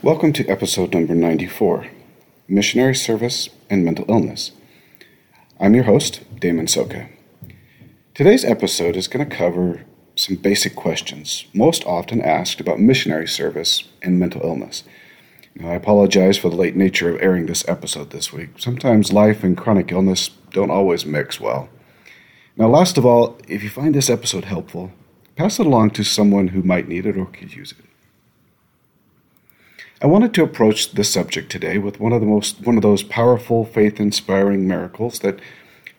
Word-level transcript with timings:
Welcome 0.00 0.32
to 0.34 0.46
episode 0.46 0.94
number 0.94 1.12
94 1.12 1.88
Missionary 2.46 2.94
Service 2.94 3.48
and 3.68 3.84
Mental 3.84 4.04
Illness. 4.08 4.52
I'm 5.58 5.74
your 5.74 5.84
host, 5.84 6.20
Damon 6.38 6.66
Soka. 6.66 7.10
Today's 8.14 8.44
episode 8.44 8.94
is 8.94 9.08
going 9.08 9.28
to 9.28 9.36
cover 9.36 9.82
some 10.14 10.36
basic 10.36 10.76
questions 10.76 11.46
most 11.52 11.84
often 11.84 12.22
asked 12.22 12.60
about 12.60 12.78
missionary 12.78 13.26
service 13.26 13.88
and 14.00 14.20
mental 14.20 14.40
illness. 14.42 14.84
Now, 15.56 15.70
I 15.70 15.74
apologize 15.74 16.38
for 16.38 16.48
the 16.48 16.54
late 16.54 16.76
nature 16.76 17.12
of 17.12 17.20
airing 17.20 17.46
this 17.46 17.66
episode 17.66 18.10
this 18.10 18.32
week. 18.32 18.50
Sometimes 18.56 19.12
life 19.12 19.42
and 19.42 19.58
chronic 19.58 19.90
illness 19.90 20.28
don't 20.52 20.70
always 20.70 21.04
mix 21.06 21.40
well. 21.40 21.68
Now, 22.56 22.68
last 22.68 22.98
of 22.98 23.04
all, 23.04 23.36
if 23.48 23.64
you 23.64 23.68
find 23.68 23.96
this 23.96 24.08
episode 24.08 24.44
helpful, 24.44 24.92
pass 25.34 25.58
it 25.58 25.66
along 25.66 25.90
to 25.90 26.04
someone 26.04 26.48
who 26.48 26.62
might 26.62 26.86
need 26.86 27.04
it 27.04 27.18
or 27.18 27.26
could 27.26 27.52
use 27.52 27.72
it. 27.72 27.87
I 30.00 30.06
wanted 30.06 30.32
to 30.34 30.44
approach 30.44 30.92
this 30.92 31.12
subject 31.12 31.50
today 31.50 31.76
with 31.78 31.98
one 31.98 32.12
of 32.12 32.20
the 32.20 32.26
most 32.26 32.64
one 32.64 32.76
of 32.76 32.82
those 32.82 33.02
powerful 33.02 33.64
faith-inspiring 33.64 34.68
miracles 34.68 35.18
that 35.20 35.40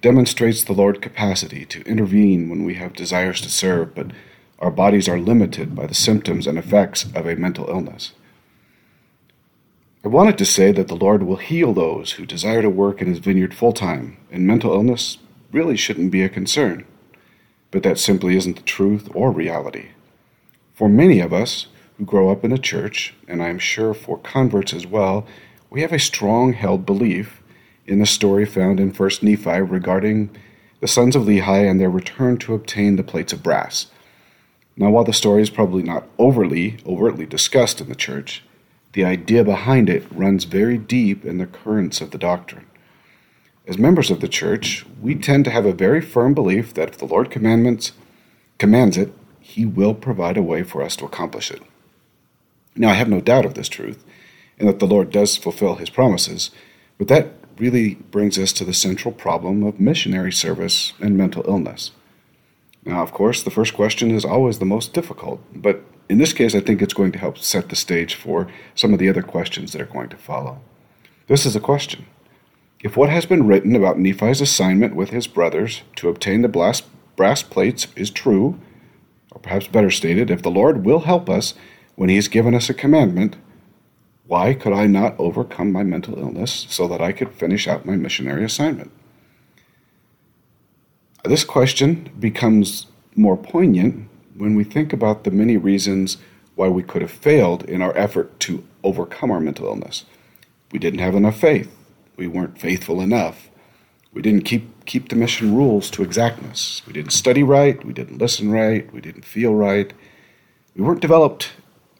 demonstrates 0.01 0.63
the 0.63 0.71
Lord's 0.71 0.99
capacity 0.99 1.65
to 1.65 1.81
intervene 1.81 2.47
when 2.47 2.63
we 2.63 2.75
have 2.75 2.93
desires 2.93 3.41
to 3.41 3.49
serve, 3.49 3.93
but 3.93 4.11
our 4.59 4.71
bodies 4.71 5.09
are 5.09 5.19
limited 5.19 5.75
by 5.75 5.85
the 5.85 5.93
symptoms 5.93 6.47
and 6.47 6.57
effects 6.57 7.07
of 7.13 7.27
a 7.27 7.35
mental 7.35 7.69
illness. 7.69 8.13
I 10.05 10.07
wanted 10.07 10.37
to 10.37 10.45
say 10.45 10.71
that 10.71 10.87
the 10.87 10.95
Lord 10.95 11.23
will 11.23 11.35
heal 11.35 11.73
those 11.73 12.13
who 12.13 12.25
desire 12.25 12.61
to 12.61 12.69
work 12.69 13.01
in 13.01 13.09
His 13.09 13.19
vineyard 13.19 13.53
full 13.53 13.73
time, 13.73 14.15
and 14.31 14.47
mental 14.47 14.71
illness 14.71 15.17
really 15.51 15.75
shouldn't 15.75 16.11
be 16.11 16.23
a 16.23 16.29
concern. 16.29 16.85
But 17.69 17.83
that 17.83 17.99
simply 17.99 18.37
isn't 18.37 18.55
the 18.55 18.61
truth 18.61 19.09
or 19.13 19.29
reality. 19.29 19.89
For 20.73 20.87
many 20.87 21.19
of 21.19 21.33
us, 21.33 21.67
who 21.99 22.05
grow 22.05 22.31
up 22.31 22.45
in 22.45 22.53
a 22.53 22.57
church, 22.57 23.13
and 23.27 23.43
I 23.43 23.49
am 23.49 23.59
sure 23.59 23.93
for 23.93 24.17
converts 24.17 24.73
as 24.73 24.87
well, 24.87 25.27
we 25.69 25.81
have 25.81 25.91
a 25.91 25.99
strong 25.99 26.53
held 26.53 26.85
belief 26.85 27.43
in 27.85 27.99
the 27.99 28.05
story 28.05 28.45
found 28.45 28.79
in 28.79 28.93
1 28.93 29.09
Nephi 29.21 29.61
regarding 29.61 30.29
the 30.79 30.87
sons 30.87 31.13
of 31.13 31.23
Lehi 31.23 31.69
and 31.69 31.77
their 31.77 31.89
return 31.89 32.37
to 32.37 32.53
obtain 32.53 32.95
the 32.95 33.03
plates 33.03 33.33
of 33.33 33.43
brass. 33.43 33.87
Now, 34.77 34.91
while 34.91 35.03
the 35.03 35.11
story 35.11 35.41
is 35.41 35.49
probably 35.49 35.83
not 35.83 36.07
overly 36.17 36.77
overtly 36.85 37.25
discussed 37.25 37.81
in 37.81 37.89
the 37.89 37.95
church, 37.95 38.45
the 38.93 39.03
idea 39.03 39.43
behind 39.43 39.89
it 39.89 40.05
runs 40.09 40.45
very 40.45 40.77
deep 40.77 41.25
in 41.25 41.37
the 41.37 41.47
currents 41.47 41.99
of 41.99 42.11
the 42.11 42.17
doctrine. 42.17 42.65
As 43.67 43.77
members 43.77 44.09
of 44.09 44.21
the 44.21 44.29
church, 44.29 44.85
we 45.01 45.15
tend 45.15 45.43
to 45.45 45.51
have 45.51 45.65
a 45.65 45.73
very 45.73 45.99
firm 45.99 46.33
belief 46.33 46.73
that 46.75 46.87
if 46.87 46.97
the 46.97 47.05
Lord 47.05 47.29
commandments 47.29 47.91
commands 48.57 48.95
it, 48.95 49.13
he 49.41 49.65
will 49.65 49.93
provide 49.93 50.37
a 50.37 50.41
way 50.41 50.63
for 50.63 50.81
us 50.81 50.95
to 50.95 51.05
accomplish 51.05 51.51
it. 51.51 51.61
Now, 52.75 52.89
I 52.89 52.93
have 52.93 53.09
no 53.09 53.21
doubt 53.21 53.45
of 53.45 53.53
this 53.53 53.69
truth, 53.69 54.03
and 54.57 54.67
that 54.67 54.79
the 54.79 54.87
Lord 54.87 55.11
does 55.11 55.37
fulfill 55.37 55.75
his 55.75 55.89
promises, 55.89 56.51
but 56.97 57.07
that 57.07 57.33
really 57.57 57.95
brings 57.95 58.37
us 58.37 58.53
to 58.53 58.65
the 58.65 58.73
central 58.73 59.13
problem 59.13 59.63
of 59.63 59.79
missionary 59.79 60.31
service 60.31 60.93
and 60.99 61.17
mental 61.17 61.43
illness. 61.47 61.91
Now, 62.85 63.01
of 63.03 63.11
course, 63.11 63.43
the 63.43 63.51
first 63.51 63.73
question 63.73 64.11
is 64.11 64.23
always 64.23 64.59
the 64.59 64.65
most 64.65 64.93
difficult, 64.93 65.41
but 65.53 65.83
in 66.07 66.17
this 66.17 66.33
case, 66.33 66.55
I 66.55 66.59
think 66.59 66.81
it's 66.81 66.93
going 66.93 67.11
to 67.11 67.19
help 67.19 67.37
set 67.37 67.69
the 67.69 67.75
stage 67.75 68.15
for 68.15 68.47
some 68.73 68.93
of 68.93 68.99
the 68.99 69.09
other 69.09 69.21
questions 69.21 69.73
that 69.73 69.81
are 69.81 69.85
going 69.85 70.09
to 70.09 70.17
follow. 70.17 70.59
This 71.27 71.45
is 71.45 71.55
a 71.55 71.59
question 71.59 72.05
If 72.81 72.97
what 72.97 73.09
has 73.09 73.25
been 73.25 73.45
written 73.45 73.75
about 73.75 73.99
Nephi's 73.99 74.41
assignment 74.41 74.95
with 74.95 75.11
his 75.11 75.27
brothers 75.27 75.83
to 75.97 76.09
obtain 76.09 76.41
the 76.41 76.81
brass 77.15 77.43
plates 77.43 77.87
is 77.95 78.09
true, 78.09 78.59
or 79.31 79.39
perhaps 79.39 79.67
better 79.67 79.91
stated, 79.91 80.31
if 80.31 80.41
the 80.41 80.49
Lord 80.49 80.85
will 80.85 81.01
help 81.01 81.29
us 81.29 81.53
when 81.99 82.07
He 82.07 82.15
has 82.15 82.29
given 82.29 82.55
us 82.55 82.69
a 82.69 82.73
commandment, 82.73 83.35
why 84.25 84.53
could 84.53 84.71
I 84.71 84.87
not 84.87 85.19
overcome 85.19 85.73
my 85.73 85.83
mental 85.83 86.17
illness 86.17 86.65
so 86.69 86.87
that 86.87 87.01
I 87.01 87.11
could 87.11 87.33
finish 87.33 87.67
out 87.67 87.85
my 87.85 87.97
missionary 87.97 88.45
assignment? 88.45 88.89
This 91.25 91.43
question 91.43 92.09
becomes 92.17 92.87
more 93.17 93.35
poignant 93.35 94.07
when 94.33 94.55
we 94.55 94.63
think 94.63 94.93
about 94.93 95.25
the 95.25 95.31
many 95.31 95.57
reasons 95.57 96.15
why 96.55 96.69
we 96.69 96.83
could 96.83 97.01
have 97.01 97.11
failed 97.11 97.65
in 97.65 97.81
our 97.81 97.95
effort 97.97 98.39
to 98.39 98.63
overcome 98.81 99.29
our 99.29 99.41
mental 99.41 99.65
illness. 99.65 100.05
We 100.71 100.79
didn't 100.79 100.99
have 100.99 101.15
enough 101.15 101.37
faith. 101.37 101.69
We 102.15 102.27
weren't 102.27 102.61
faithful 102.61 103.01
enough. 103.01 103.49
We 104.13 104.21
didn't 104.21 104.45
keep, 104.45 104.85
keep 104.85 105.09
the 105.09 105.17
mission 105.17 105.53
rules 105.53 105.91
to 105.91 106.03
exactness. 106.03 106.81
We 106.87 106.93
didn't 106.93 107.11
study 107.11 107.43
right. 107.43 107.83
We 107.83 107.91
didn't 107.91 108.19
listen 108.19 108.53
right. 108.53 108.89
We 108.93 109.01
didn't 109.01 109.25
feel 109.25 109.53
right. 109.53 109.91
We 110.77 110.81
weren't 110.81 111.01
developed 111.01 111.49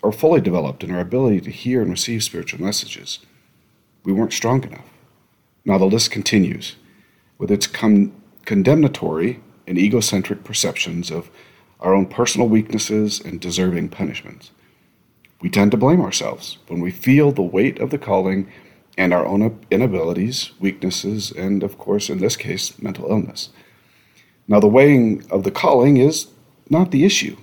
or 0.02 0.12
fully 0.12 0.42
developed 0.42 0.84
in 0.84 0.92
our 0.92 1.00
ability 1.00 1.42
to 1.42 1.52
hear 1.52 1.82
and 1.82 1.92
receive 1.92 2.24
spiritual 2.24 2.62
messages. 2.62 3.20
We 4.04 4.14
weren't 4.14 4.34
strong 4.34 4.64
enough. 4.64 4.90
Now 5.66 5.78
the 5.78 5.86
list 5.86 6.12
continues 6.12 6.76
with 7.38 7.52
its 7.52 7.68
con- 7.68 8.14
condemnatory 8.46 9.42
and 9.68 9.78
egocentric 9.78 10.44
perceptions 10.44 11.12
of 11.12 11.30
our 11.80 11.94
own 11.94 12.06
personal 12.06 12.48
weaknesses 12.48 13.20
and 13.20 13.40
deserving 13.40 13.90
punishments. 13.90 14.52
We 15.42 15.50
tend 15.50 15.72
to 15.72 15.78
blame 15.78 16.02
ourselves 16.02 16.58
when 16.68 16.82
we 16.82 16.92
feel 16.92 17.32
the 17.32 17.42
weight 17.42 17.80
of 17.80 17.92
the 17.92 17.98
calling 17.98 18.52
and 18.98 19.14
our 19.14 19.26
own 19.26 19.60
inabilities, 19.72 20.52
weaknesses, 20.60 21.32
and, 21.32 21.64
of 21.64 21.78
course, 21.78 22.10
in 22.10 22.20
this 22.20 22.36
case, 22.36 22.82
mental 22.82 23.10
illness. 23.10 23.50
Now, 24.48 24.60
the 24.60 24.68
weighing 24.68 25.24
of 25.32 25.44
the 25.44 25.52
calling 25.52 25.96
is 25.96 26.28
not 26.70 26.92
the 26.92 27.06
issue 27.06 27.38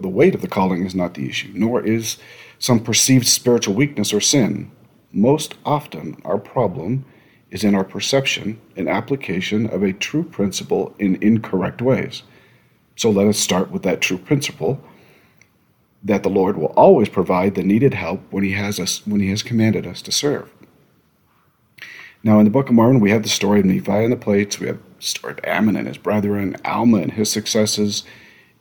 the 0.00 0.08
weight 0.08 0.34
of 0.34 0.40
the 0.40 0.48
calling 0.48 0.84
is 0.84 0.94
not 0.94 1.14
the 1.14 1.28
issue, 1.28 1.52
nor 1.54 1.84
is 1.84 2.18
some 2.58 2.80
perceived 2.80 3.26
spiritual 3.26 3.74
weakness 3.74 4.12
or 4.12 4.20
sin. 4.20 4.70
Most 5.12 5.54
often, 5.64 6.20
our 6.24 6.38
problem 6.38 7.04
is 7.50 7.64
in 7.64 7.74
our 7.74 7.84
perception 7.84 8.60
and 8.76 8.88
application 8.88 9.66
of 9.66 9.82
a 9.82 9.92
true 9.92 10.22
principle 10.22 10.94
in 10.98 11.22
incorrect 11.22 11.82
ways. 11.82 12.22
So 12.96 13.10
let 13.10 13.26
us 13.26 13.38
start 13.38 13.70
with 13.70 13.82
that 13.82 14.00
true 14.00 14.18
principle 14.18 14.80
that 16.02 16.22
the 16.22 16.30
Lord 16.30 16.56
will 16.56 16.72
always 16.76 17.08
provide 17.08 17.54
the 17.54 17.62
needed 17.62 17.94
help 17.94 18.20
when 18.30 18.44
he 18.44 18.52
has 18.52 18.78
us 18.78 19.06
when 19.06 19.20
he 19.20 19.30
has 19.30 19.42
commanded 19.42 19.86
us 19.86 20.00
to 20.02 20.12
serve. 20.12 20.50
Now 22.22 22.38
in 22.38 22.44
the 22.44 22.50
Book 22.50 22.68
of 22.68 22.74
Mormon 22.74 23.00
we 23.00 23.10
have 23.10 23.22
the 23.22 23.28
story 23.28 23.60
of 23.60 23.66
Nephi 23.66 23.90
and 23.90 24.12
the 24.12 24.16
plates, 24.16 24.60
we 24.60 24.66
have 24.66 24.78
the 24.96 25.02
story 25.02 25.32
of 25.32 25.40
Ammon 25.44 25.76
and 25.76 25.88
his 25.88 25.98
brethren, 25.98 26.56
Alma 26.64 26.98
and 26.98 27.12
his 27.12 27.30
successes, 27.30 28.04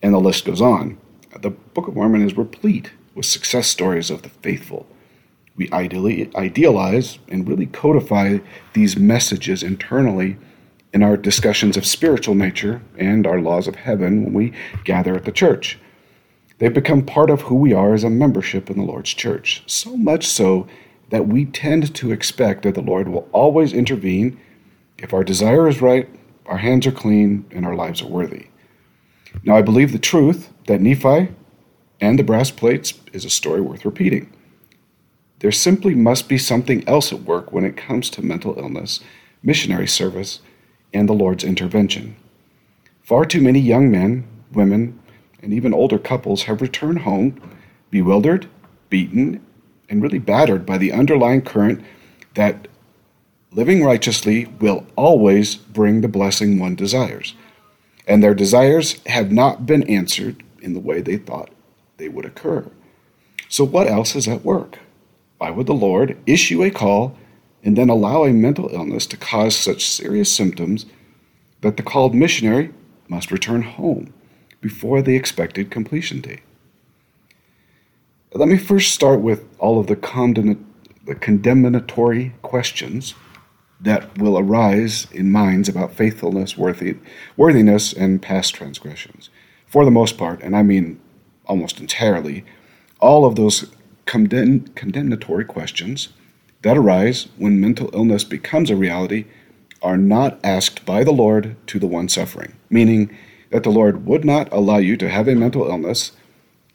and 0.01 0.13
the 0.13 0.19
list 0.19 0.45
goes 0.45 0.61
on. 0.61 0.97
The 1.37 1.51
Book 1.51 1.87
of 1.87 1.95
Mormon 1.95 2.25
is 2.25 2.37
replete 2.37 2.91
with 3.13 3.25
success 3.25 3.67
stories 3.67 4.09
of 4.09 4.23
the 4.23 4.29
faithful. 4.29 4.87
We 5.55 5.69
ideally 5.71 6.31
idealize 6.35 7.19
and 7.27 7.47
really 7.47 7.67
codify 7.67 8.39
these 8.73 8.97
messages 8.97 9.61
internally 9.61 10.37
in 10.91 11.03
our 11.03 11.17
discussions 11.17 11.77
of 11.77 11.85
spiritual 11.85 12.33
nature 12.33 12.81
and 12.97 13.27
our 13.27 13.39
laws 13.39 13.67
of 13.67 13.75
heaven 13.75 14.23
when 14.23 14.33
we 14.33 14.53
gather 14.83 15.15
at 15.15 15.25
the 15.25 15.31
church. 15.31 15.77
They've 16.57 16.73
become 16.73 17.05
part 17.05 17.29
of 17.29 17.41
who 17.41 17.55
we 17.55 17.73
are 17.73 17.93
as 17.93 18.03
a 18.03 18.09
membership 18.09 18.69
in 18.69 18.77
the 18.77 18.83
Lord's 18.83 19.13
church, 19.13 19.63
so 19.67 19.95
much 19.95 20.25
so 20.25 20.67
that 21.09 21.27
we 21.27 21.45
tend 21.45 21.93
to 21.95 22.11
expect 22.11 22.63
that 22.63 22.75
the 22.75 22.81
Lord 22.81 23.07
will 23.07 23.29
always 23.31 23.71
intervene 23.71 24.39
if 24.97 25.13
our 25.13 25.23
desire 25.23 25.67
is 25.67 25.81
right, 25.81 26.09
our 26.45 26.57
hands 26.57 26.85
are 26.85 26.91
clean, 26.91 27.45
and 27.51 27.65
our 27.65 27.75
lives 27.75 28.01
are 28.01 28.07
worthy. 28.07 28.48
Now, 29.43 29.55
I 29.55 29.61
believe 29.61 29.91
the 29.91 29.99
truth 29.99 30.49
that 30.67 30.81
Nephi 30.81 31.29
and 32.01 32.17
the 32.17 32.23
brass 32.23 32.51
plates 32.51 32.93
is 33.13 33.25
a 33.25 33.29
story 33.29 33.61
worth 33.61 33.85
repeating. 33.85 34.31
There 35.39 35.51
simply 35.51 35.95
must 35.95 36.27
be 36.27 36.37
something 36.37 36.87
else 36.87 37.13
at 37.13 37.23
work 37.23 37.51
when 37.51 37.63
it 37.63 37.77
comes 37.77 38.09
to 38.11 38.21
mental 38.21 38.57
illness, 38.57 38.99
missionary 39.41 39.87
service, 39.87 40.41
and 40.93 41.07
the 41.07 41.13
Lord's 41.13 41.43
intervention. 41.43 42.15
Far 43.01 43.25
too 43.25 43.41
many 43.41 43.59
young 43.59 43.89
men, 43.89 44.27
women, 44.51 44.99
and 45.41 45.53
even 45.53 45.73
older 45.73 45.99
couples 45.99 46.43
have 46.43 46.61
returned 46.61 46.99
home 46.99 47.39
bewildered, 47.89 48.47
beaten, 48.89 49.43
and 49.89 50.03
really 50.03 50.19
battered 50.19 50.65
by 50.65 50.77
the 50.77 50.91
underlying 50.91 51.41
current 51.41 51.83
that 52.35 52.67
living 53.51 53.83
righteously 53.83 54.45
will 54.59 54.85
always 54.95 55.55
bring 55.55 56.01
the 56.01 56.07
blessing 56.07 56.59
one 56.59 56.75
desires 56.75 57.33
and 58.09 58.23
their 58.23 58.33
desires 58.33 58.99
have 59.05 59.31
not 59.31 59.67
been 59.67 59.83
answered 59.83 60.43
in 60.61 60.73
the 60.73 60.79
way 60.79 60.99
they 60.99 61.15
thought 61.15 61.51
they 61.97 62.09
would 62.09 62.25
occur. 62.25 62.69
So, 63.47 63.63
what 63.63 63.87
else 63.87 64.15
is 64.15 64.27
at 64.27 64.43
work? 64.43 64.79
Why 65.37 65.51
would 65.51 65.67
the 65.67 65.73
Lord 65.73 66.17
issue 66.25 66.63
a 66.63 66.71
call 66.71 67.15
and 67.63 67.77
then 67.77 67.87
allow 67.87 68.25
a 68.25 68.33
mental 68.33 68.69
illness 68.73 69.05
to 69.07 69.17
cause 69.17 69.55
such 69.55 69.87
serious 69.87 70.31
symptoms 70.31 70.87
that 71.61 71.77
the 71.77 71.83
called 71.83 72.15
missionary 72.15 72.73
must 73.07 73.31
return 73.31 73.61
home 73.61 74.11
before 74.59 75.01
the 75.01 75.15
expected 75.15 75.69
completion 75.69 76.19
date? 76.19 76.41
Let 78.33 78.49
me 78.49 78.57
first 78.57 78.93
start 78.93 79.21
with 79.21 79.45
all 79.59 79.79
of 79.79 79.87
the, 79.87 79.95
condemnatory 81.15 82.33
questions 82.41 83.13
that 83.79 84.17
will 84.17 84.37
arise 84.37 85.07
in 85.11 85.31
minds 85.31 85.69
about 85.69 85.93
faithfulness, 85.93 86.57
worthy, 86.57 86.97
worthiness, 87.37 87.93
and 87.93 88.21
past 88.21 88.53
transgressions. 88.53 89.29
For 89.67 89.85
the 89.85 89.91
most 89.91 90.17
part, 90.17 90.41
and 90.41 90.55
I 90.55 90.63
mean 90.63 90.99
almost 91.45 91.79
entirely, 91.79 92.43
all 92.99 93.25
of 93.25 93.35
those 93.35 93.71
condemn- 94.05 94.67
condemnatory 94.75 95.45
questions 95.45 96.09
that 96.61 96.77
arise 96.77 97.27
when 97.37 97.61
mental 97.61 97.89
illness 97.93 98.23
becomes 98.23 98.69
a 98.69 98.75
reality 98.75 99.25
are 99.81 99.97
not 99.97 100.39
asked 100.43 100.85
by 100.85 101.03
the 101.03 101.11
Lord 101.13 101.55
to 101.67 101.79
the 101.79 101.87
one 101.87 102.09
suffering, 102.09 102.53
meaning 102.69 103.15
that 103.49 103.63
the 103.63 103.69
Lord 103.69 104.05
would 104.05 104.25
not 104.25 104.51
allow 104.51 104.77
you 104.77 104.97
to 104.97 105.09
have 105.09 105.27
a 105.27 105.35
mental 105.35 105.67
illness 105.67 106.11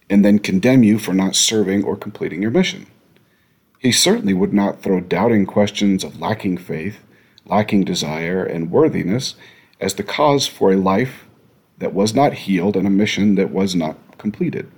and 0.08 0.24
then 0.24 0.38
condemn 0.38 0.82
you 0.82 0.98
for 0.98 1.12
not 1.12 1.36
serving 1.36 1.84
or 1.84 1.96
completing 1.96 2.42
your 2.42 2.50
mission. 2.50 2.86
He 3.84 3.92
certainly 3.92 4.32
would 4.32 4.54
not 4.54 4.80
throw 4.80 5.00
doubting 5.00 5.44
questions 5.44 6.04
of 6.04 6.18
lacking 6.18 6.56
faith, 6.56 7.00
lacking 7.44 7.84
desire, 7.84 8.42
and 8.42 8.70
worthiness 8.70 9.34
as 9.78 9.92
the 9.92 10.02
cause 10.02 10.46
for 10.46 10.72
a 10.72 10.76
life 10.76 11.26
that 11.76 11.92
was 11.92 12.14
not 12.14 12.32
healed 12.32 12.78
and 12.78 12.86
a 12.86 12.90
mission 12.90 13.34
that 13.34 13.50
was 13.50 13.74
not 13.74 13.98
completed. 14.16 14.70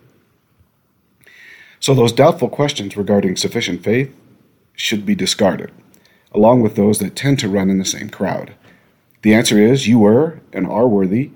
So, 1.78 1.94
those 1.94 2.10
doubtful 2.10 2.48
questions 2.48 2.96
regarding 2.96 3.36
sufficient 3.36 3.84
faith 3.84 4.12
should 4.74 5.06
be 5.06 5.14
discarded, 5.14 5.70
along 6.32 6.62
with 6.62 6.74
those 6.74 6.98
that 6.98 7.14
tend 7.14 7.38
to 7.38 7.48
run 7.48 7.70
in 7.70 7.78
the 7.78 7.84
same 7.84 8.10
crowd. 8.10 8.54
The 9.22 9.34
answer 9.34 9.56
is 9.56 9.86
you 9.86 10.00
were 10.00 10.40
and 10.52 10.66
are 10.66 10.88
worthy, 10.88 11.30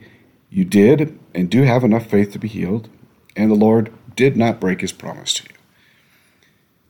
you 0.51 0.65
did 0.65 1.17
and 1.37 1.49
do 1.49 1.63
have 1.63 1.85
enough 1.85 2.07
faith 2.07 2.33
to 2.33 2.41
be 2.41 2.49
healed, 2.49 2.89
and 3.37 3.49
the 3.49 3.55
Lord 3.55 3.93
did 4.17 4.37
not 4.37 4.59
break 4.59 4.81
his 4.81 4.91
promise 4.91 5.35
to 5.35 5.45
you. 5.45 5.60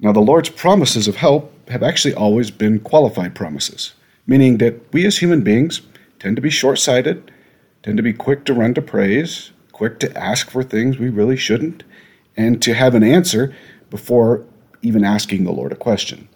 Now, 0.03 0.13
the 0.13 0.21
Lord's 0.21 0.49
promises 0.49 1.07
of 1.09 1.17
help 1.17 1.53
have 1.69 1.83
actually 1.83 2.15
always 2.15 2.51
been 2.51 2.81
qualified 2.81 3.35
promises, 3.35 3.93
meaning 4.27 4.57
that 4.59 4.93
we 4.93 5.05
as 5.05 5.19
human 5.19 5.43
beings 5.43 5.83
tend 6.19 6.37
to 6.37 6.43
be 6.43 6.51
short 6.51 6.79
sighted, 6.79 7.31
tend 7.83 7.99
to 7.99 8.03
be 8.03 8.15
quick 8.15 8.45
to 8.47 8.55
run 8.55 8.73
to 8.75 8.83
praise, 8.83 9.53
quick 9.73 9.99
to 10.01 10.17
ask 10.17 10.51
for 10.51 10.63
things 10.63 10.99
we 10.99 11.11
really 11.11 11.37
shouldn't, 11.37 11.83
and 12.37 12.63
to 12.63 12.73
have 12.73 12.95
an 12.95 13.03
answer 13.03 13.55
before 13.91 14.45
even 14.81 15.05
asking 15.05 15.45
the 15.45 15.53
Lord 15.53 15.73
a 15.73 15.77
question. 15.77 16.29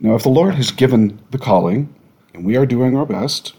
Now, 0.00 0.14
if 0.14 0.22
the 0.22 0.30
Lord 0.30 0.54
has 0.54 0.70
given 0.70 1.20
the 1.30 1.38
calling, 1.38 1.94
and 2.32 2.44
we 2.44 2.56
are 2.56 2.66
doing 2.66 2.96
our 2.96 3.06
best, 3.06 3.54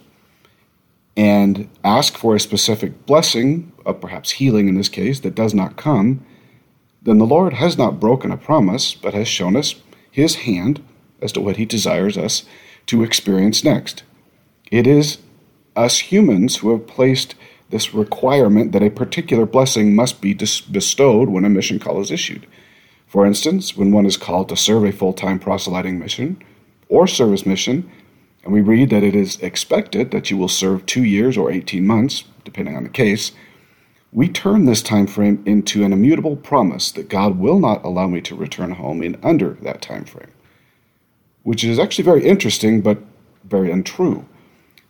and 1.15 1.69
ask 1.83 2.17
for 2.17 2.35
a 2.35 2.39
specific 2.39 3.05
blessing, 3.05 3.71
of 3.85 4.01
perhaps 4.01 4.31
healing 4.31 4.67
in 4.67 4.75
this 4.75 4.89
case, 4.89 5.19
that 5.19 5.35
does 5.35 5.53
not 5.53 5.77
come, 5.77 6.25
then 7.05 7.19
the 7.19 7.25
Lord 7.25 7.53
has 7.53 7.77
not 7.77 7.99
broken 7.99 8.31
a 8.31 8.37
promise, 8.37 8.93
but 8.93 9.13
has 9.13 9.27
shown 9.27 9.55
us 9.55 9.75
His 10.11 10.35
hand 10.35 10.83
as 11.21 11.31
to 11.33 11.41
what 11.41 11.57
He 11.57 11.65
desires 11.65 12.17
us 12.17 12.43
to 12.87 13.03
experience 13.03 13.63
next. 13.63 14.03
It 14.71 14.85
is 14.85 15.19
us 15.75 15.99
humans 15.99 16.57
who 16.57 16.71
have 16.71 16.87
placed 16.87 17.35
this 17.69 17.93
requirement 17.93 18.71
that 18.71 18.83
a 18.83 18.89
particular 18.89 19.45
blessing 19.45 19.95
must 19.95 20.21
be 20.21 20.33
bestowed 20.33 21.29
when 21.29 21.45
a 21.45 21.49
mission 21.49 21.79
call 21.79 22.01
is 22.01 22.11
issued. 22.11 22.47
For 23.07 23.25
instance, 23.25 23.77
when 23.77 23.91
one 23.91 24.05
is 24.05 24.17
called 24.17 24.49
to 24.49 24.57
serve 24.57 24.83
a 24.83 24.91
full 24.91 25.13
time 25.13 25.39
proselyting 25.39 25.99
mission 25.99 26.41
or 26.89 27.07
service 27.07 27.45
mission, 27.45 27.89
and 28.43 28.53
we 28.53 28.61
read 28.61 28.89
that 28.89 29.03
it 29.03 29.15
is 29.15 29.39
expected 29.41 30.11
that 30.11 30.29
you 30.29 30.37
will 30.37 30.47
serve 30.47 30.85
two 30.85 31.03
years 31.03 31.37
or 31.37 31.51
18 31.51 31.85
months, 31.85 32.23
depending 32.43 32.75
on 32.75 32.83
the 32.83 32.89
case, 32.89 33.31
we 34.15 34.29
turn 34.29 34.63
this 34.63 34.81
time 34.81 35.05
frame 35.05 35.43
into 35.45 35.83
an 35.83 35.91
immutable 35.91 36.37
promise 36.37 36.89
that 36.93 37.09
God 37.09 37.37
will 37.37 37.59
not 37.59 37.83
allow 37.83 38.07
me 38.07 38.21
to 38.21 38.33
return 38.33 38.71
home 38.71 39.03
in 39.03 39.19
under 39.21 39.55
that 39.55 39.81
time 39.81 40.05
frame, 40.05 40.31
which 41.43 41.65
is 41.65 41.77
actually 41.77 42.05
very 42.05 42.25
interesting 42.25 42.79
but 42.79 42.97
very 43.43 43.69
untrue. 43.69 44.25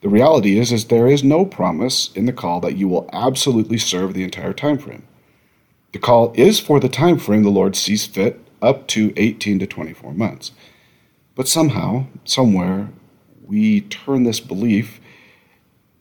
The 0.01 0.09
reality 0.09 0.59
is, 0.59 0.71
is 0.71 0.85
there 0.85 1.07
is 1.07 1.23
no 1.23 1.43
promise 1.43 2.11
in 2.13 2.27
the 2.27 2.33
call 2.33 2.59
that 2.59 2.77
you 2.77 2.87
will 2.87 3.09
absolutely 3.11 3.79
serve 3.79 4.13
the 4.13 4.23
entire 4.23 4.53
time 4.53 4.77
frame. 4.77 5.07
The 5.91 5.97
call 5.97 6.31
is 6.35 6.59
for 6.59 6.79
the 6.79 6.87
time 6.87 7.17
frame 7.17 7.41
the 7.41 7.49
Lord 7.49 7.75
sees 7.75 8.05
fit, 8.05 8.39
up 8.61 8.87
to 8.89 9.11
18 9.17 9.57
to 9.57 9.65
24 9.65 10.13
months. 10.13 10.51
But 11.33 11.47
somehow, 11.47 12.05
somewhere, 12.25 12.89
we 13.43 13.81
turn 13.81 14.21
this 14.21 14.39
belief, 14.39 15.01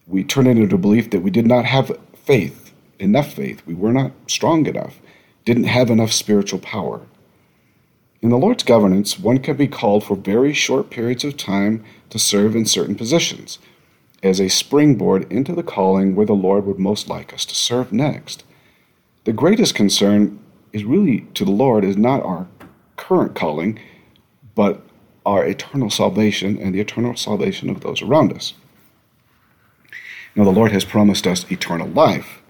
we 0.07 0.25
turn 0.25 0.47
it 0.47 0.59
into 0.59 0.75
a 0.75 0.79
belief 0.79 1.09
that 1.09 1.21
we 1.23 1.31
did 1.31 1.47
not 1.47 1.65
have 1.65 1.99
faith, 2.15 2.64
enough 2.99 3.35
faith. 3.35 3.63
We 3.67 3.75
were 3.75 3.93
not 3.93 4.13
strong 4.27 4.67
enough, 4.67 5.01
didn't 5.45 5.65
have 5.65 5.91
enough 5.91 6.13
spiritual 6.13 6.61
power. 6.61 7.03
In 8.23 8.31
the 8.31 8.39
Lord's 8.39 8.63
governance, 8.63 9.19
one 9.19 9.39
can 9.39 9.57
be 9.57 9.69
called 9.69 10.05
for 10.05 10.17
very 10.17 10.55
short 10.55 10.91
periods 10.91 11.25
of 11.25 11.37
time 11.37 11.85
to 12.11 12.19
serve 12.19 12.57
in 12.57 12.65
certain 12.65 12.95
positions 12.95 13.59
as 14.23 14.41
a 14.41 14.49
springboard 14.49 15.31
into 15.31 15.55
the 15.55 15.63
calling 15.63 16.15
where 16.15 16.25
the 16.25 16.33
Lord 16.33 16.65
would 16.65 16.79
most 16.79 17.09
like 17.09 17.35
us 17.35 17.45
to 17.45 17.55
serve 17.55 17.93
next. 17.93 18.43
The 19.25 19.35
greatest 19.35 19.75
concern 19.75 20.39
is 20.73 20.85
really 20.85 21.27
to 21.35 21.45
the 21.45 21.51
Lord 21.51 21.85
is 21.85 21.97
not 21.97 22.23
our 22.23 22.49
current 22.97 23.35
calling, 23.35 23.79
but 24.55 24.83
our 25.27 25.45
eternal 25.45 25.91
salvation 25.91 26.59
and 26.59 26.75
the 26.75 26.81
eternal 26.81 27.17
salvation 27.17 27.69
of 27.69 27.81
those 27.81 28.03
around 28.03 28.33
us. 28.33 28.55
Now, 30.35 30.45
the 30.45 30.51
Lord 30.51 30.73
has 30.73 30.85
promised 30.85 31.27
us 31.27 31.51
eternal 31.51 31.89
life, 31.89 32.43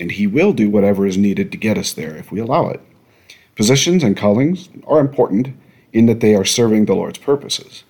and 0.00 0.10
He 0.10 0.26
will 0.26 0.52
do 0.52 0.68
whatever 0.68 1.06
is 1.06 1.16
needed 1.16 1.52
to 1.52 1.58
get 1.58 1.78
us 1.78 1.92
there 1.92 2.16
if 2.16 2.32
we 2.32 2.40
allow 2.40 2.68
it. 2.68 2.80
Positions 3.54 4.02
and 4.02 4.16
callings 4.16 4.68
are 4.86 4.98
important 4.98 5.54
in 5.92 6.06
that 6.06 6.18
they 6.18 6.34
are 6.34 6.44
serving 6.44 6.86
the 6.86 6.94
Lord's 6.94 7.18
purposes 7.18 7.84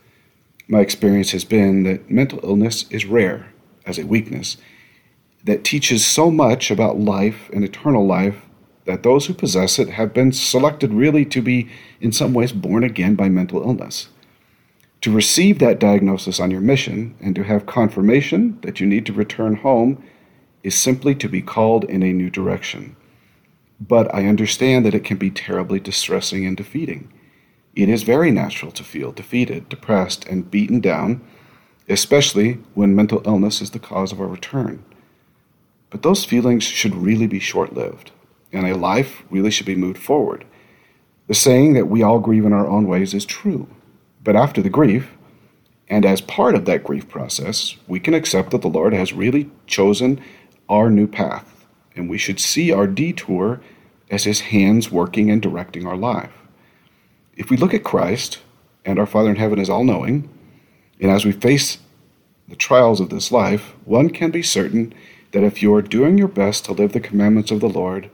my 0.71 0.79
experience 0.79 1.33
has 1.33 1.45
been 1.45 1.83
that 1.83 2.09
mental 2.09 2.39
illness 2.45 2.89
is 2.91 3.05
rare 3.05 3.53
as 3.85 3.99
a 3.99 4.07
weakness 4.07 4.57
that 5.43 5.65
teaches 5.65 6.07
so 6.07 6.31
much 6.31 6.71
about 6.71 7.01
life 7.01 7.51
and 7.53 7.65
eternal 7.65 8.07
life 8.07 8.47
that 8.85 9.03
those 9.03 9.27
who 9.27 9.35
possess 9.35 9.81
it 9.81 9.89
have 9.89 10.15
been 10.15 10.31
selected 10.31 10.93
really 10.93 11.25
to 11.25 11.43
be, 11.43 11.69
in 12.01 12.13
some 12.13 12.33
ways, 12.33 12.53
born 12.53 12.85
again 12.85 13.17
by 13.17 13.29
mental 13.29 13.63
illness. 13.63 14.09
To 15.01 15.13
receive 15.13 15.59
that 15.59 15.81
diagnosis 15.81 16.39
on 16.39 16.53
your 16.53 16.61
mission 16.61 17.17
and 17.21 17.35
to 17.35 17.43
have 17.43 17.67
confirmation 17.67 18.59
that 18.63 18.79
you 18.79 18.87
need 18.87 19.07
to 19.07 19.13
return 19.13 19.57
home 19.57 20.03
is 20.63 20.75
simply 20.75 21.15
to 21.15 21.29
be 21.29 21.43
called 21.43 21.85
in 21.85 22.03
a 22.03 22.13
new 22.13 22.31
direction. 22.31 22.97
But 23.81 24.15
I 24.15 24.27
understand 24.27 24.85
that 24.85 24.95
it 24.95 25.05
can 25.05 25.17
be 25.17 25.31
terribly 25.31 25.81
distressing 25.81 26.45
and 26.45 26.57
defeating. 26.57 27.13
It 27.75 27.89
is 27.89 28.03
very 28.03 28.31
natural 28.31 28.73
to 28.73 28.85
feel 28.85 29.13
defeated, 29.13 29.69
depressed, 29.69 30.27
and 30.27 30.51
beaten 30.51 30.81
down, 30.81 31.23
especially 31.89 32.55
when 32.75 32.95
mental 32.95 33.23
illness 33.25 33.63
is 33.63 33.71
the 33.71 33.79
cause 33.79 34.13
of 34.13 34.21
our 34.21 34.27
return. 34.27 34.85
But 35.89 36.03
those 36.03 36.25
feelings 36.25 36.65
should 36.65 36.95
really 36.95 37.27
be 37.27 37.41
short 37.41 37.75
lived, 37.75 38.13
and 38.53 38.67
a 38.67 38.77
life 38.77 39.23
really 39.31 39.51
should 39.51 39.67
be 39.67 39.77
moved 39.77 39.99
forward. 39.99 40.45
The 41.27 41.35
saying 41.35 41.75
that 41.75 41.89
we 41.89 42.03
all 42.03 42.19
grieve 42.19 42.45
in 42.45 42.53
our 42.53 42.67
own 42.67 42.87
ways 42.87 43.15
is 43.15 43.25
true, 43.25 43.69
but 44.23 44.37
after 44.37 44.61
the 44.61 44.69
grief, 44.69 45.17
and 45.89 46.05
as 46.07 46.21
part 46.21 46.55
of 46.55 46.65
that 46.67 46.85
grief 46.85 47.09
process, 47.09 47.77
we 47.89 47.99
can 47.99 48.15
accept 48.15 48.51
that 48.51 48.63
the 48.63 48.69
Lord 48.69 48.93
has 48.93 49.13
really 49.13 49.51
chosen 49.67 50.21
our 50.71 50.89
new 50.89 51.07
path, 51.07 51.67
and 51.97 52.09
we 52.09 52.17
should 52.17 52.41
see 52.41 52.73
our 52.73 52.87
detour 52.87 53.61
as 54.11 54.25
His 54.25 54.41
hands 54.41 54.91
working 54.91 55.31
and 55.31 55.43
directing 55.43 55.87
our 55.87 55.97
life. 55.97 56.33
If 57.37 57.51
we 57.51 57.57
look 57.57 57.75
at 57.75 57.85
Christ, 57.85 58.39
and 58.85 58.99
our 58.99 59.07
Father 59.07 59.31
in 59.31 59.37
heaven 59.37 59.59
is 59.59 59.69
all 59.69 59.85
knowing, 59.85 60.31
and 61.01 61.11
as 61.11 61.25
we 61.25 61.33
face 61.33 61.79
the 62.49 62.57
trials 62.57 63.01
of 63.01 63.11
this 63.11 63.31
life, 63.31 63.75
one 63.85 64.11
can 64.11 64.31
be 64.31 64.43
certain 64.43 64.95
that 65.33 65.43
if 65.43 65.63
you 65.63 65.75
are 65.75 65.83
doing 65.83 66.17
your 66.17 66.29
best 66.29 66.65
to 66.65 66.73
live 66.73 66.93
the 66.93 67.01
commandments 67.01 67.51
of 67.51 67.61
the 67.61 67.69
Lord, 67.69 68.09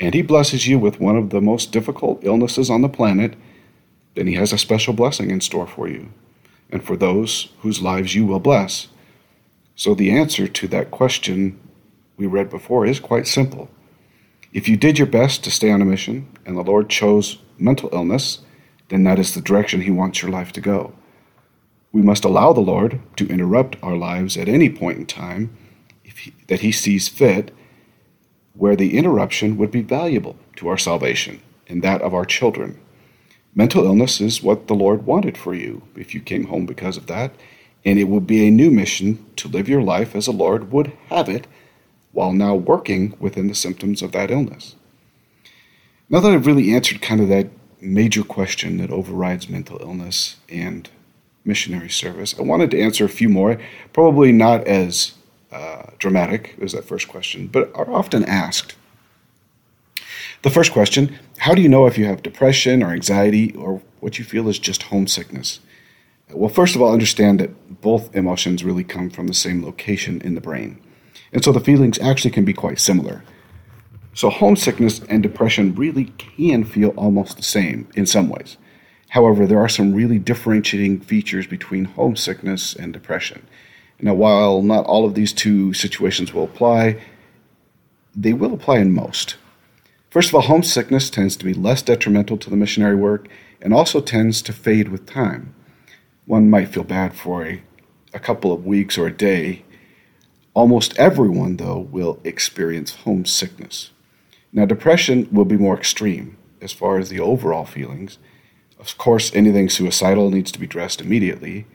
and 0.00 0.14
He 0.14 0.22
blesses 0.22 0.66
you 0.66 0.78
with 0.78 1.00
one 1.00 1.16
of 1.16 1.30
the 1.30 1.40
most 1.40 1.72
difficult 1.72 2.20
illnesses 2.22 2.70
on 2.70 2.82
the 2.82 2.88
planet, 2.88 3.34
then 4.14 4.26
He 4.26 4.34
has 4.34 4.52
a 4.52 4.58
special 4.58 4.94
blessing 4.94 5.30
in 5.30 5.40
store 5.40 5.66
for 5.66 5.88
you, 5.88 6.10
and 6.70 6.82
for 6.82 6.96
those 6.96 7.48
whose 7.60 7.82
lives 7.82 8.14
you 8.14 8.24
will 8.24 8.40
bless. 8.40 8.88
So 9.76 9.94
the 9.94 10.10
answer 10.10 10.48
to 10.48 10.68
that 10.68 10.90
question 10.90 11.58
we 12.18 12.26
read 12.26 12.50
before 12.50 12.84
is 12.84 13.00
quite 13.00 13.26
simple. 13.26 13.70
If 14.52 14.68
you 14.68 14.76
did 14.76 14.98
your 14.98 15.06
best 15.06 15.44
to 15.44 15.50
stay 15.50 15.70
on 15.70 15.80
a 15.80 15.86
mission, 15.86 16.28
and 16.44 16.56
the 16.56 16.62
Lord 16.62 16.90
chose 16.90 17.38
mental 17.58 17.88
illness, 17.92 18.40
then 18.88 19.04
that 19.04 19.18
is 19.18 19.34
the 19.34 19.40
direction 19.40 19.82
He 19.82 19.90
wants 19.90 20.20
your 20.20 20.30
life 20.30 20.52
to 20.52 20.60
go. 20.60 20.92
We 21.92 22.02
must 22.02 22.24
allow 22.24 22.52
the 22.52 22.60
Lord 22.60 23.00
to 23.16 23.28
interrupt 23.28 23.76
our 23.82 23.96
lives 23.96 24.36
at 24.36 24.48
any 24.48 24.68
point 24.68 24.98
in 24.98 25.06
time 25.06 25.56
he, 26.02 26.32
that 26.48 26.60
He 26.60 26.72
sees 26.72 27.08
fit, 27.08 27.54
where 28.54 28.76
the 28.76 28.98
interruption 28.98 29.56
would 29.56 29.70
be 29.70 29.82
valuable 29.82 30.36
to 30.56 30.68
our 30.68 30.78
salvation 30.78 31.40
and 31.68 31.82
that 31.82 32.02
of 32.02 32.12
our 32.12 32.24
children. 32.24 32.80
Mental 33.54 33.84
illness 33.84 34.20
is 34.20 34.42
what 34.42 34.66
the 34.66 34.74
Lord 34.74 35.06
wanted 35.06 35.38
for 35.38 35.54
you 35.54 35.82
if 35.94 36.14
you 36.14 36.20
came 36.20 36.46
home 36.46 36.66
because 36.66 36.96
of 36.96 37.06
that, 37.06 37.32
and 37.84 37.98
it 37.98 38.04
will 38.04 38.20
be 38.20 38.46
a 38.46 38.50
new 38.50 38.70
mission 38.70 39.24
to 39.36 39.48
live 39.48 39.68
your 39.68 39.82
life 39.82 40.16
as 40.16 40.26
the 40.26 40.32
Lord 40.32 40.72
would 40.72 40.92
have 41.08 41.28
it 41.28 41.46
while 42.12 42.32
now 42.32 42.54
working 42.54 43.14
within 43.20 43.48
the 43.48 43.54
symptoms 43.54 44.02
of 44.02 44.12
that 44.12 44.30
illness. 44.30 44.74
Now 46.08 46.20
that 46.20 46.32
I've 46.32 46.46
really 46.46 46.74
answered 46.74 47.02
kind 47.02 47.20
of 47.20 47.28
that 47.28 47.48
major 47.80 48.24
question 48.24 48.78
that 48.78 48.90
overrides 48.90 49.48
mental 49.48 49.78
illness 49.80 50.36
and 50.48 50.88
missionary 51.44 51.90
service. 51.90 52.34
I 52.38 52.42
wanted 52.42 52.70
to 52.72 52.80
answer 52.80 53.04
a 53.04 53.08
few 53.08 53.28
more, 53.28 53.60
probably 53.92 54.32
not 54.32 54.66
as 54.66 55.12
uh, 55.52 55.84
dramatic 55.98 56.56
as 56.60 56.72
that 56.72 56.84
first 56.84 57.08
question, 57.08 57.46
but 57.46 57.70
are 57.74 57.90
often 57.90 58.24
asked. 58.24 58.74
The 60.42 60.50
first 60.50 60.72
question 60.72 61.18
How 61.38 61.54
do 61.54 61.62
you 61.62 61.68
know 61.68 61.86
if 61.86 61.98
you 61.98 62.06
have 62.06 62.22
depression 62.22 62.82
or 62.82 62.90
anxiety 62.90 63.54
or 63.54 63.82
what 64.00 64.18
you 64.18 64.24
feel 64.24 64.48
is 64.48 64.58
just 64.58 64.84
homesickness? 64.84 65.60
Well, 66.30 66.50
first 66.50 66.76
of 66.76 66.82
all, 66.82 66.92
understand 66.92 67.40
that 67.40 67.80
both 67.80 68.14
emotions 68.14 68.62
really 68.62 68.84
come 68.84 69.08
from 69.08 69.26
the 69.26 69.34
same 69.34 69.64
location 69.64 70.20
in 70.20 70.34
the 70.34 70.40
brain. 70.40 70.78
And 71.32 71.44
so 71.44 71.52
the 71.52 71.60
feelings 71.60 71.98
actually 71.98 72.30
can 72.30 72.44
be 72.44 72.54
quite 72.54 72.80
similar. 72.80 73.22
So, 74.14 74.30
homesickness 74.30 75.00
and 75.08 75.22
depression 75.22 75.74
really 75.74 76.06
can 76.06 76.64
feel 76.64 76.88
almost 76.90 77.36
the 77.36 77.42
same 77.42 77.88
in 77.94 78.06
some 78.06 78.28
ways. 78.28 78.56
However, 79.10 79.46
there 79.46 79.60
are 79.60 79.68
some 79.68 79.94
really 79.94 80.18
differentiating 80.18 81.00
features 81.00 81.46
between 81.46 81.84
homesickness 81.84 82.74
and 82.74 82.92
depression. 82.92 83.46
Now, 84.00 84.14
while 84.14 84.62
not 84.62 84.86
all 84.86 85.04
of 85.04 85.14
these 85.14 85.32
two 85.32 85.72
situations 85.72 86.32
will 86.32 86.44
apply, 86.44 87.00
they 88.14 88.32
will 88.32 88.54
apply 88.54 88.78
in 88.78 88.92
most. 88.92 89.36
First 90.10 90.30
of 90.30 90.34
all, 90.34 90.42
homesickness 90.42 91.10
tends 91.10 91.36
to 91.36 91.44
be 91.44 91.54
less 91.54 91.82
detrimental 91.82 92.38
to 92.38 92.50
the 92.50 92.56
missionary 92.56 92.96
work 92.96 93.28
and 93.60 93.74
also 93.74 94.00
tends 94.00 94.40
to 94.42 94.52
fade 94.52 94.88
with 94.88 95.06
time. 95.06 95.54
One 96.26 96.50
might 96.50 96.68
feel 96.68 96.84
bad 96.84 97.14
for 97.14 97.44
a, 97.44 97.62
a 98.14 98.18
couple 98.18 98.52
of 98.52 98.66
weeks 98.66 98.96
or 98.96 99.06
a 99.06 99.12
day. 99.12 99.64
Almost 100.58 100.98
everyone, 100.98 101.58
though, 101.58 101.78
will 101.78 102.18
experience 102.24 102.96
homesickness. 103.04 103.92
Now, 104.52 104.64
depression 104.64 105.28
will 105.30 105.44
be 105.44 105.56
more 105.56 105.76
extreme 105.76 106.36
as 106.60 106.72
far 106.72 106.98
as 106.98 107.10
the 107.10 107.20
overall 107.20 107.64
feelings. 107.64 108.18
Of 108.80 108.98
course, 108.98 109.32
anything 109.32 109.68
suicidal 109.68 110.32
needs 110.32 110.50
to 110.50 110.58
be 110.58 110.66
addressed 110.66 111.00
immediately. 111.00 111.68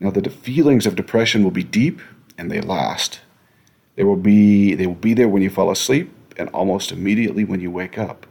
Now, 0.00 0.10
the 0.10 0.30
feelings 0.30 0.86
of 0.86 0.96
depression 0.96 1.44
will 1.44 1.50
be 1.50 1.64
deep 1.64 2.00
and 2.38 2.50
they 2.50 2.62
last. 2.62 3.20
They 3.94 4.04
will 4.04 4.16
be 4.16 4.74
they 4.74 4.86
will 4.86 4.94
be 4.94 5.12
there 5.12 5.28
when 5.28 5.42
you 5.42 5.50
fall 5.50 5.70
asleep 5.70 6.10
and 6.38 6.48
almost 6.48 6.92
immediately 6.92 7.44
when 7.44 7.60
you 7.60 7.70
wake 7.70 7.98
up. 7.98 8.26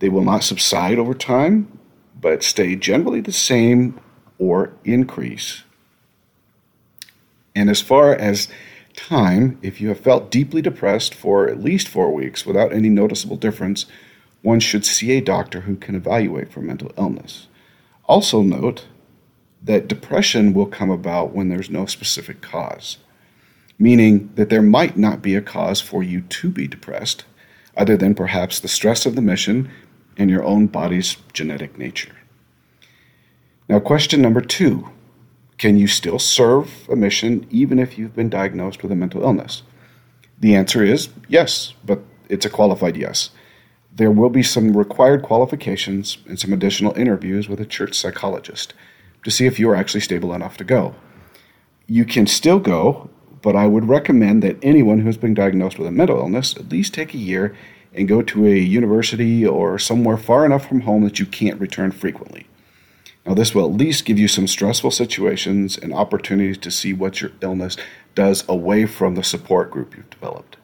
They 0.00 0.10
will 0.10 0.24
not 0.24 0.44
subside 0.44 0.98
over 0.98 1.14
time, 1.14 1.78
but 2.20 2.42
stay 2.42 2.76
generally 2.76 3.22
the 3.22 3.32
same 3.32 3.98
or 4.38 4.74
increase. 4.84 5.62
And 7.54 7.68
as 7.68 7.80
far 7.80 8.14
as 8.14 8.48
time, 8.96 9.58
if 9.62 9.80
you 9.80 9.88
have 9.88 10.00
felt 10.00 10.30
deeply 10.30 10.62
depressed 10.62 11.14
for 11.14 11.48
at 11.48 11.62
least 11.62 11.88
four 11.88 12.12
weeks 12.12 12.46
without 12.46 12.72
any 12.72 12.88
noticeable 12.88 13.36
difference, 13.36 13.86
one 14.42 14.60
should 14.60 14.84
see 14.84 15.12
a 15.12 15.20
doctor 15.20 15.60
who 15.62 15.76
can 15.76 15.94
evaluate 15.94 16.52
for 16.52 16.60
mental 16.60 16.92
illness. 16.98 17.46
Also, 18.06 18.42
note 18.42 18.86
that 19.62 19.88
depression 19.88 20.52
will 20.52 20.66
come 20.66 20.90
about 20.90 21.32
when 21.32 21.48
there's 21.48 21.70
no 21.70 21.86
specific 21.86 22.40
cause, 22.40 22.98
meaning 23.78 24.30
that 24.34 24.50
there 24.50 24.62
might 24.62 24.96
not 24.96 25.22
be 25.22 25.36
a 25.36 25.42
cause 25.42 25.80
for 25.80 26.02
you 26.02 26.20
to 26.22 26.50
be 26.50 26.66
depressed, 26.66 27.24
other 27.76 27.96
than 27.96 28.14
perhaps 28.14 28.58
the 28.58 28.68
stress 28.68 29.06
of 29.06 29.14
the 29.14 29.22
mission 29.22 29.70
and 30.16 30.28
your 30.28 30.44
own 30.44 30.66
body's 30.66 31.16
genetic 31.32 31.78
nature. 31.78 32.14
Now, 33.68 33.78
question 33.78 34.20
number 34.20 34.40
two 34.40 34.88
can 35.62 35.78
you 35.78 35.86
still 35.86 36.18
serve 36.18 36.88
a 36.88 36.96
mission 36.96 37.46
even 37.48 37.78
if 37.78 37.96
you've 37.96 38.16
been 38.16 38.28
diagnosed 38.28 38.82
with 38.82 38.90
a 38.90 38.96
mental 38.96 39.22
illness? 39.22 39.62
The 40.40 40.56
answer 40.56 40.82
is 40.82 41.10
yes, 41.28 41.74
but 41.84 42.00
it's 42.28 42.44
a 42.44 42.50
qualified 42.50 42.96
yes. 42.96 43.30
There 43.94 44.10
will 44.10 44.28
be 44.28 44.42
some 44.42 44.76
required 44.76 45.22
qualifications 45.22 46.18
and 46.26 46.36
some 46.36 46.52
additional 46.52 46.98
interviews 46.98 47.48
with 47.48 47.60
a 47.60 47.64
church 47.64 47.94
psychologist 47.94 48.74
to 49.22 49.30
see 49.30 49.46
if 49.46 49.60
you 49.60 49.70
are 49.70 49.76
actually 49.76 50.00
stable 50.00 50.34
enough 50.34 50.56
to 50.56 50.64
go. 50.64 50.96
You 51.86 52.06
can 52.06 52.26
still 52.26 52.58
go, 52.58 53.08
but 53.40 53.54
I 53.54 53.68
would 53.68 53.88
recommend 53.88 54.42
that 54.42 54.58
anyone 54.64 54.98
who 54.98 55.06
has 55.06 55.16
been 55.16 55.32
diagnosed 55.32 55.78
with 55.78 55.86
a 55.86 55.92
mental 55.92 56.18
illness 56.18 56.56
at 56.56 56.72
least 56.72 56.92
take 56.92 57.14
a 57.14 57.18
year 57.18 57.54
and 57.94 58.08
go 58.08 58.20
to 58.20 58.48
a 58.48 58.58
university 58.58 59.46
or 59.46 59.78
somewhere 59.78 60.16
far 60.16 60.44
enough 60.44 60.66
from 60.66 60.80
home 60.80 61.04
that 61.04 61.20
you 61.20 61.26
can't 61.26 61.60
return 61.60 61.92
frequently. 61.92 62.48
Now, 63.24 63.34
this 63.34 63.54
will 63.54 63.66
at 63.66 63.76
least 63.76 64.04
give 64.04 64.18
you 64.18 64.26
some 64.26 64.48
stressful 64.48 64.90
situations 64.90 65.78
and 65.78 65.94
opportunities 65.94 66.58
to 66.58 66.70
see 66.70 66.92
what 66.92 67.20
your 67.20 67.30
illness 67.40 67.76
does 68.14 68.44
away 68.48 68.86
from 68.86 69.14
the 69.14 69.22
support 69.22 69.70
group 69.70 69.96
you've 69.96 70.10
developed. 70.10 70.56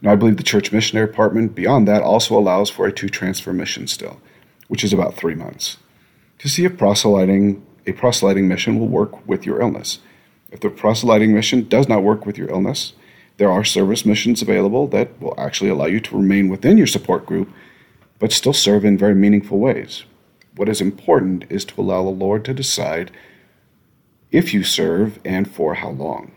Now, 0.00 0.12
I 0.12 0.16
believe 0.16 0.36
the 0.36 0.42
church 0.42 0.72
missionary 0.72 1.06
department, 1.06 1.54
beyond 1.54 1.86
that, 1.88 2.02
also 2.02 2.36
allows 2.36 2.70
for 2.70 2.86
a 2.86 2.92
two 2.92 3.08
transfer 3.08 3.52
mission 3.52 3.86
still, 3.86 4.20
which 4.68 4.82
is 4.82 4.92
about 4.92 5.14
three 5.14 5.34
months, 5.34 5.76
to 6.38 6.48
see 6.48 6.64
if 6.64 6.78
proselyting, 6.78 7.64
a 7.86 7.92
proselyting 7.92 8.48
mission 8.48 8.78
will 8.78 8.88
work 8.88 9.26
with 9.28 9.44
your 9.44 9.60
illness. 9.60 10.00
If 10.50 10.60
the 10.60 10.70
proselyting 10.70 11.34
mission 11.34 11.68
does 11.68 11.88
not 11.88 12.02
work 12.02 12.26
with 12.26 12.36
your 12.36 12.50
illness, 12.50 12.94
there 13.36 13.50
are 13.50 13.64
service 13.64 14.04
missions 14.04 14.42
available 14.42 14.86
that 14.88 15.20
will 15.20 15.34
actually 15.38 15.70
allow 15.70 15.86
you 15.86 16.00
to 16.00 16.16
remain 16.16 16.48
within 16.48 16.78
your 16.78 16.86
support 16.86 17.26
group, 17.26 17.50
but 18.18 18.32
still 18.32 18.52
serve 18.52 18.84
in 18.84 18.98
very 18.98 19.14
meaningful 19.14 19.58
ways. 19.58 20.04
What 20.56 20.68
is 20.68 20.80
important 20.80 21.44
is 21.48 21.64
to 21.66 21.80
allow 21.80 22.02
the 22.02 22.10
Lord 22.10 22.44
to 22.44 22.54
decide 22.54 23.10
if 24.30 24.52
you 24.52 24.64
serve 24.64 25.18
and 25.24 25.50
for 25.50 25.74
how 25.74 25.90
long. 25.90 26.32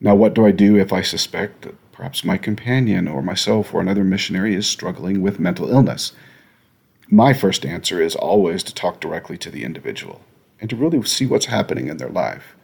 Now, 0.00 0.14
what 0.14 0.34
do 0.34 0.46
I 0.46 0.52
do 0.52 0.76
if 0.76 0.92
I 0.92 1.02
suspect 1.02 1.62
that 1.62 1.92
perhaps 1.92 2.24
my 2.24 2.36
companion 2.36 3.08
or 3.08 3.22
myself 3.22 3.74
or 3.74 3.80
another 3.80 4.04
missionary 4.04 4.54
is 4.54 4.68
struggling 4.68 5.22
with 5.22 5.40
mental 5.40 5.70
illness? 5.70 6.12
My 7.10 7.32
first 7.32 7.64
answer 7.64 8.00
is 8.00 8.14
always 8.14 8.62
to 8.64 8.74
talk 8.74 9.00
directly 9.00 9.36
to 9.38 9.50
the 9.50 9.64
individual 9.64 10.20
and 10.60 10.70
to 10.70 10.76
really 10.76 11.02
see 11.04 11.26
what's 11.26 11.46
happening 11.46 11.88
in 11.88 11.96
their 11.96 12.10
life. 12.10 12.54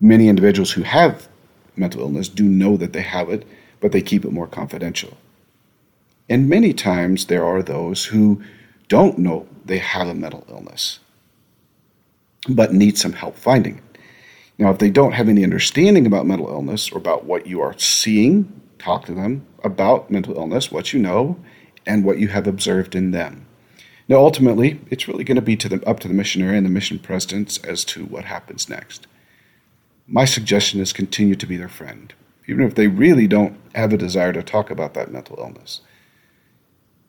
Many 0.00 0.28
individuals 0.28 0.72
who 0.72 0.82
have 0.82 1.28
mental 1.76 2.00
illness 2.02 2.28
do 2.28 2.44
know 2.44 2.76
that 2.76 2.92
they 2.92 3.02
have 3.02 3.28
it, 3.28 3.46
but 3.80 3.92
they 3.92 4.00
keep 4.00 4.24
it 4.24 4.32
more 4.32 4.46
confidential. 4.46 5.16
And 6.28 6.48
many 6.48 6.72
times 6.72 7.26
there 7.26 7.44
are 7.44 7.62
those 7.62 8.06
who 8.06 8.42
don't 8.88 9.18
know 9.18 9.46
they 9.64 9.78
have 9.78 10.08
a 10.08 10.14
mental 10.14 10.44
illness, 10.48 10.98
but 12.48 12.72
need 12.72 12.98
some 12.98 13.12
help 13.12 13.36
finding 13.36 13.78
it. 13.78 13.84
Now, 14.58 14.70
if 14.70 14.78
they 14.78 14.90
don't 14.90 15.12
have 15.12 15.28
any 15.28 15.44
understanding 15.44 16.04
about 16.06 16.26
mental 16.26 16.48
illness 16.48 16.90
or 16.90 16.98
about 16.98 17.24
what 17.24 17.46
you 17.46 17.60
are 17.60 17.78
seeing, 17.78 18.60
talk 18.78 19.04
to 19.06 19.14
them 19.14 19.46
about 19.62 20.10
mental 20.10 20.36
illness, 20.36 20.72
what 20.72 20.92
you 20.92 20.98
know, 20.98 21.38
and 21.86 22.04
what 22.04 22.18
you 22.18 22.28
have 22.28 22.46
observed 22.46 22.94
in 22.96 23.12
them. 23.12 23.46
Now, 24.08 24.16
ultimately, 24.16 24.80
it's 24.90 25.06
really 25.06 25.22
going 25.22 25.36
to 25.36 25.42
be 25.42 25.56
to 25.56 25.68
the, 25.68 25.86
up 25.88 26.00
to 26.00 26.08
the 26.08 26.14
missionary 26.14 26.56
and 26.56 26.66
the 26.66 26.70
mission 26.70 26.98
presidents 26.98 27.58
as 27.58 27.84
to 27.86 28.06
what 28.06 28.24
happens 28.24 28.68
next. 28.68 29.06
My 30.06 30.24
suggestion 30.24 30.80
is 30.80 30.92
continue 30.92 31.34
to 31.36 31.46
be 31.46 31.56
their 31.56 31.68
friend, 31.68 32.12
even 32.48 32.64
if 32.64 32.74
they 32.74 32.88
really 32.88 33.26
don't 33.26 33.56
have 33.74 33.92
a 33.92 33.98
desire 33.98 34.32
to 34.32 34.42
talk 34.42 34.70
about 34.70 34.94
that 34.94 35.12
mental 35.12 35.36
illness. 35.38 35.82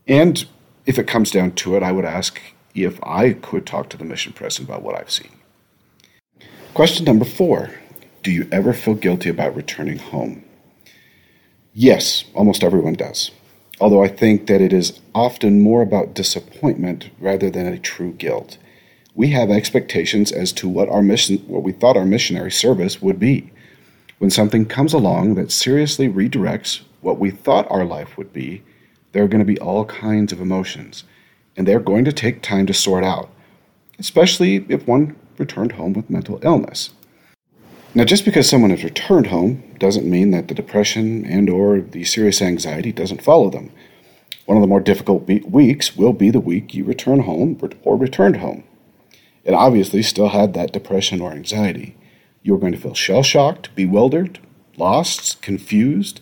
And 0.07 0.45
if 0.89 0.97
it 0.97 1.05
comes 1.05 1.29
down 1.29 1.51
to 1.51 1.75
it, 1.75 1.83
I 1.83 1.91
would 1.91 2.03
ask 2.03 2.41
if 2.73 2.99
I 3.03 3.33
could 3.33 3.67
talk 3.67 3.89
to 3.89 3.97
the 3.97 4.03
mission 4.03 4.33
president 4.33 4.69
about 4.69 4.81
what 4.81 4.95
I've 4.95 5.11
seen. 5.11 5.29
Question 6.73 7.05
number 7.05 7.25
four 7.25 7.69
Do 8.23 8.31
you 8.31 8.49
ever 8.51 8.73
feel 8.73 8.95
guilty 8.95 9.29
about 9.29 9.55
returning 9.55 9.99
home? 9.99 10.43
Yes, 11.75 12.25
almost 12.33 12.63
everyone 12.63 12.95
does. 12.95 13.29
Although 13.79 14.03
I 14.03 14.07
think 14.07 14.47
that 14.47 14.61
it 14.61 14.73
is 14.73 14.99
often 15.13 15.61
more 15.61 15.83
about 15.83 16.15
disappointment 16.15 17.11
rather 17.19 17.51
than 17.51 17.67
a 17.67 17.77
true 17.77 18.13
guilt. 18.13 18.57
We 19.13 19.27
have 19.29 19.51
expectations 19.51 20.31
as 20.31 20.51
to 20.53 20.67
what 20.67 20.89
our 20.89 21.03
mission 21.03 21.37
what 21.45 21.61
we 21.61 21.71
thought 21.71 21.97
our 21.97 22.05
missionary 22.05 22.51
service 22.51 22.99
would 22.99 23.19
be. 23.19 23.51
When 24.17 24.31
something 24.31 24.65
comes 24.65 24.93
along 24.93 25.35
that 25.35 25.51
seriously 25.51 26.09
redirects 26.09 26.81
what 27.01 27.19
we 27.19 27.29
thought 27.29 27.69
our 27.69 27.85
life 27.85 28.17
would 28.17 28.33
be, 28.33 28.63
there 29.11 29.23
are 29.23 29.27
going 29.27 29.39
to 29.39 29.45
be 29.45 29.59
all 29.59 29.85
kinds 29.85 30.31
of 30.31 30.41
emotions, 30.41 31.03
and 31.57 31.67
they're 31.67 31.79
going 31.79 32.05
to 32.05 32.13
take 32.13 32.41
time 32.41 32.65
to 32.67 32.73
sort 32.73 33.03
out, 33.03 33.29
especially 33.97 34.65
if 34.69 34.87
one 34.87 35.15
returned 35.37 35.73
home 35.73 35.93
with 35.93 36.09
mental 36.09 36.39
illness. 36.43 36.91
Now, 37.95 38.03
just 38.03 38.23
because 38.23 38.47
someone 38.47 38.69
has 38.69 38.83
returned 38.83 39.27
home 39.27 39.63
doesn't 39.79 40.09
mean 40.09 40.29
that 40.31 40.47
the 40.47 40.53
depression 40.53 41.25
and 41.25 41.49
or 41.49 41.81
the 41.81 42.03
serious 42.03 42.39
anxiety 42.41 42.91
doesn't 42.91 43.23
follow 43.23 43.49
them. 43.49 43.71
One 44.45 44.57
of 44.57 44.61
the 44.61 44.67
more 44.67 44.79
difficult 44.79 45.27
weeks 45.27 45.95
will 45.97 46.13
be 46.13 46.29
the 46.29 46.39
week 46.39 46.73
you 46.73 46.83
return 46.83 47.21
home 47.21 47.59
or 47.81 47.97
returned 47.97 48.37
home. 48.37 48.63
And 49.43 49.55
obviously 49.55 50.03
still 50.03 50.29
had 50.29 50.53
that 50.53 50.71
depression 50.71 51.19
or 51.19 51.31
anxiety. 51.31 51.97
You 52.43 52.53
are 52.53 52.59
going 52.59 52.73
to 52.73 52.79
feel 52.79 52.93
shell 52.93 53.23
shocked, 53.23 53.73
bewildered, 53.75 54.39
lost, 54.77 55.41
confused, 55.41 56.21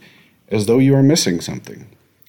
as 0.50 0.66
though 0.66 0.80
you 0.80 0.96
are 0.96 1.04
missing 1.04 1.42
something. 1.42 1.88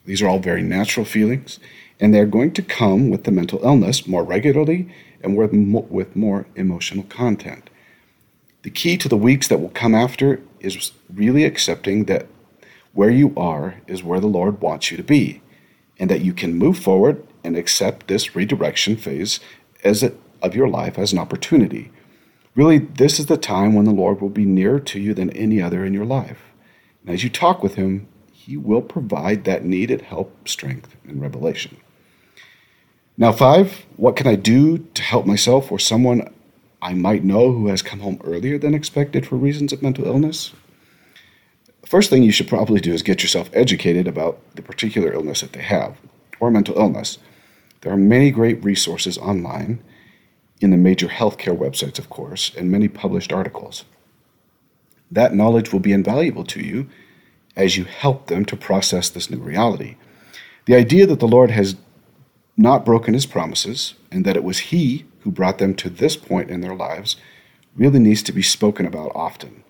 These 0.08 0.22
are 0.22 0.26
all 0.26 0.38
very 0.38 0.62
natural 0.62 1.04
feelings, 1.04 1.60
and 2.00 2.14
they're 2.14 2.24
going 2.24 2.52
to 2.54 2.62
come 2.62 3.10
with 3.10 3.24
the 3.24 3.30
mental 3.30 3.62
illness 3.62 4.06
more 4.06 4.24
regularly 4.24 4.88
and 5.20 5.36
with 5.36 6.16
more 6.16 6.46
emotional 6.56 7.04
content. 7.04 7.68
The 8.62 8.70
key 8.70 8.96
to 8.96 9.08
the 9.08 9.18
weeks 9.18 9.48
that 9.48 9.60
will 9.60 9.68
come 9.68 9.94
after 9.94 10.40
is 10.60 10.92
really 11.12 11.44
accepting 11.44 12.06
that 12.06 12.26
where 12.94 13.10
you 13.10 13.34
are 13.36 13.74
is 13.86 14.02
where 14.02 14.18
the 14.18 14.26
Lord 14.26 14.62
wants 14.62 14.90
you 14.90 14.96
to 14.96 15.02
be, 15.02 15.42
and 15.98 16.08
that 16.10 16.22
you 16.22 16.32
can 16.32 16.54
move 16.54 16.78
forward 16.78 17.22
and 17.44 17.54
accept 17.54 18.08
this 18.08 18.34
redirection 18.34 18.96
phase 18.96 19.40
as 19.84 20.10
of 20.40 20.56
your 20.56 20.68
life 20.68 20.98
as 20.98 21.12
an 21.12 21.18
opportunity. 21.18 21.92
Really, 22.54 22.78
this 22.78 23.20
is 23.20 23.26
the 23.26 23.36
time 23.36 23.74
when 23.74 23.84
the 23.84 23.90
Lord 23.90 24.22
will 24.22 24.30
be 24.30 24.46
nearer 24.46 24.80
to 24.80 24.98
you 24.98 25.12
than 25.12 25.28
any 25.36 25.60
other 25.60 25.84
in 25.84 25.92
your 25.92 26.06
life. 26.06 26.44
And 27.02 27.10
as 27.10 27.22
you 27.22 27.28
talk 27.28 27.62
with 27.62 27.74
Him, 27.74 28.08
He 28.48 28.56
will 28.56 28.80
provide 28.80 29.44
that 29.44 29.66
needed 29.66 30.00
help, 30.00 30.48
strength, 30.48 30.96
and 31.06 31.20
revelation. 31.20 31.76
Now, 33.18 33.30
five, 33.30 33.84
what 33.98 34.16
can 34.16 34.26
I 34.26 34.36
do 34.36 34.78
to 34.94 35.02
help 35.02 35.26
myself 35.26 35.70
or 35.70 35.78
someone 35.78 36.32
I 36.80 36.94
might 36.94 37.22
know 37.22 37.52
who 37.52 37.66
has 37.66 37.82
come 37.82 38.00
home 38.00 38.18
earlier 38.24 38.56
than 38.56 38.72
expected 38.72 39.26
for 39.26 39.36
reasons 39.36 39.70
of 39.74 39.82
mental 39.82 40.06
illness? 40.06 40.54
First 41.84 42.08
thing 42.08 42.22
you 42.22 42.32
should 42.32 42.48
probably 42.48 42.80
do 42.80 42.94
is 42.94 43.02
get 43.02 43.22
yourself 43.22 43.50
educated 43.52 44.08
about 44.08 44.40
the 44.54 44.62
particular 44.62 45.12
illness 45.12 45.42
that 45.42 45.52
they 45.52 45.60
have 45.60 45.98
or 46.40 46.50
mental 46.50 46.78
illness. 46.78 47.18
There 47.82 47.92
are 47.92 47.98
many 47.98 48.30
great 48.30 48.64
resources 48.64 49.18
online 49.18 49.82
in 50.62 50.70
the 50.70 50.78
major 50.78 51.08
healthcare 51.08 51.54
websites, 51.54 51.98
of 51.98 52.08
course, 52.08 52.50
and 52.56 52.70
many 52.70 52.88
published 52.88 53.30
articles. 53.30 53.84
That 55.10 55.34
knowledge 55.34 55.70
will 55.70 55.80
be 55.80 55.92
invaluable 55.92 56.44
to 56.44 56.62
you 56.62 56.88
as 57.58 57.76
you 57.76 57.84
help 57.84 58.28
them 58.28 58.44
to 58.46 58.56
process 58.56 59.10
this 59.10 59.28
new 59.28 59.38
reality. 59.38 59.96
The 60.64 60.76
idea 60.76 61.06
that 61.06 61.20
the 61.20 61.28
Lord 61.28 61.50
has 61.50 61.76
not 62.56 62.86
broken 62.86 63.14
his 63.14 63.26
promises 63.26 63.94
and 64.10 64.24
that 64.24 64.36
it 64.36 64.44
was 64.44 64.58
he 64.58 65.04
who 65.20 65.30
brought 65.30 65.58
them 65.58 65.74
to 65.74 65.90
this 65.90 66.16
point 66.16 66.50
in 66.50 66.60
their 66.60 66.74
lives 66.74 67.16
really 67.76 67.98
needs 67.98 68.22
to 68.22 68.32
be 68.32 68.42
spoken 68.42 68.86
about 68.86 69.12
often. 69.14 69.64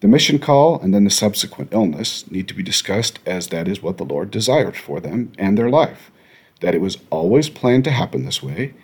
The 0.00 0.08
mission 0.08 0.38
call 0.38 0.80
and 0.80 0.94
then 0.94 1.04
the 1.04 1.10
subsequent 1.10 1.72
illness 1.72 2.30
need 2.30 2.46
to 2.48 2.54
be 2.54 2.62
discussed 2.62 3.18
as 3.26 3.48
that 3.48 3.66
is 3.66 3.82
what 3.82 3.98
the 3.98 4.04
Lord 4.04 4.30
desired 4.30 4.76
for 4.76 5.00
them 5.00 5.32
and 5.38 5.58
their 5.58 5.70
life, 5.70 6.12
that 6.60 6.74
it 6.74 6.80
was 6.80 6.98
always 7.10 7.48
planned 7.48 7.84
to 7.84 7.90
happen 7.90 8.24
this 8.24 8.42
way, 8.42 8.74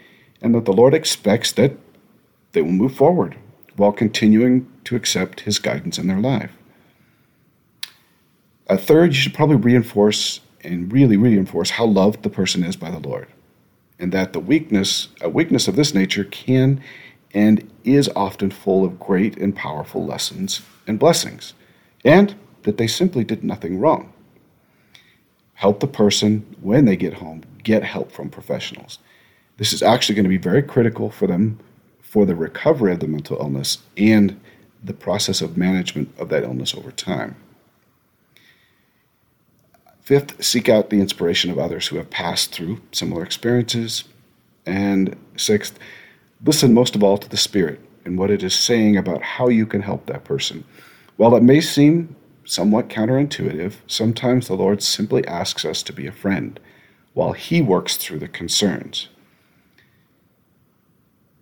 and 0.43 0.55
that 0.55 0.65
the 0.65 0.73
Lord 0.73 0.93
expects 0.93 1.53
that 1.53 1.79
they 2.51 2.63
will 2.63 2.73
move 2.73 2.97
forward 2.97 3.37
while 3.77 3.93
continuing 3.93 4.71
to 4.85 4.97
accept 4.97 5.41
His 5.41 5.61
guidance 5.61 5.99
in 5.99 6.09
their 6.09 6.21
life. 6.21 6.53
A 8.67 8.79
third, 8.79 9.15
you 9.15 9.21
should 9.21 9.35
probably 9.35 9.57
reinforce 9.57 10.41
and 10.63 10.91
really 10.93 11.17
reinforce 11.17 11.71
how 11.71 11.85
loved 11.85 12.23
the 12.23 12.31
person 12.31 12.65
is 12.65 12.77
by 12.77 12.91
the 12.91 12.99
Lord, 12.99 13.29
and 13.99 14.11
that 14.13 14.33
the 14.33 14.41
weakness, 14.41 15.09
a 15.21 15.29
weakness 15.29 15.69
of 15.69 15.77
this 15.77 15.95
nature, 15.95 16.25
can 16.25 16.83
and 17.35 17.71
is 17.85 18.09
often 18.17 18.51
full 18.51 18.85
of 18.85 18.99
great 18.99 19.37
and 19.37 19.55
powerful 19.55 20.07
lessons 20.07 20.63
and 20.87 20.99
blessings, 20.99 21.53
and 22.05 22.35
that 22.63 22.79
they 22.79 22.87
simply 22.87 23.25
did 23.25 23.45
nothing 23.45 23.79
wrong. 23.79 24.13
Help 25.55 25.81
the 25.81 25.87
person 25.87 26.57
when 26.61 26.85
they 26.85 26.97
get 26.97 27.15
home 27.15 27.43
get 27.63 27.83
help 27.83 28.13
from 28.13 28.29
professionals. 28.29 28.99
This 29.57 29.73
is 29.73 29.83
actually 29.83 30.15
going 30.15 30.25
to 30.25 30.29
be 30.29 30.37
very 30.37 30.63
critical 30.63 31.11
for 31.11 31.27
them 31.27 31.59
for 32.01 32.27
the 32.27 32.35
recovery 32.35 32.93
of 32.93 33.01
the 33.01 33.09
mental 33.09 33.39
illness 33.39 33.79
and 33.97 34.39
the 34.83 34.93
process 34.93 35.41
of 35.41 35.57
management 35.57 36.13
of 36.19 36.29
that 36.29 36.45
illness 36.45 36.75
over 36.75 36.93
time. 36.93 37.37
Fifth, 40.05 40.45
seek 40.45 40.69
out 40.69 40.91
the 40.91 41.01
inspiration 41.01 41.51
of 41.51 41.59
others 41.59 41.89
who 41.89 41.97
have 41.97 42.11
passed 42.11 42.53
through 42.53 42.83
similar 42.93 43.25
experiences. 43.25 44.05
And 44.67 45.17
sixth, 45.37 45.79
listen 46.45 46.75
most 46.75 46.95
of 46.95 47.03
all 47.03 47.17
to 47.17 47.29
the 47.29 47.39
Spirit 47.39 47.81
and 48.05 48.19
what 48.19 48.31
it 48.31 48.43
is 48.43 48.55
saying 48.55 48.99
about 48.99 49.23
how 49.23 49.49
you 49.49 49.65
can 49.65 49.81
help 49.81 50.05
that 50.05 50.25
person. 50.25 50.65
While 51.17 51.35
it 51.35 51.43
may 51.43 51.63
seem 51.63 52.17
somewhat 52.45 52.91
counterintuitive, 52.91 53.77
sometimes 53.87 54.47
the 54.47 54.57
Lord 54.57 54.83
simply 54.83 55.27
asks 55.27 55.65
us 55.65 55.83
to 55.85 55.93
be 55.93 56.07
a 56.07 56.13
friend 56.13 56.61
while 57.15 57.33
He 57.33 57.63
works 57.63 57.97
through 57.97 58.19
the 58.19 58.29
concerns. 58.29 59.09